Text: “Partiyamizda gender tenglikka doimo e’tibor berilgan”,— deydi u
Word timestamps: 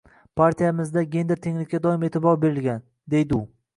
“Partiyamizda 0.39 1.03
gender 1.15 1.41
tenglikka 1.47 1.81
doimo 1.83 2.09
e’tibor 2.11 2.41
berilgan”,— 2.47 2.85
deydi 3.17 3.43
u 3.43 3.45